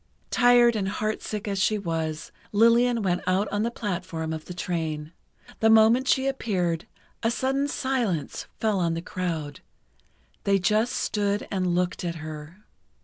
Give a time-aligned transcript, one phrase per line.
[0.31, 5.11] Tired and heartsick as she was, Lillian went out on the platform of the train.
[5.59, 6.87] The moment she appeared,
[7.21, 12.63] a sudden silence fell on the crowd—they just stood and looked at her.